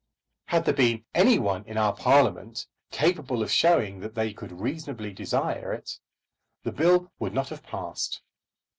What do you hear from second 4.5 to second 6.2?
reasonably desire it,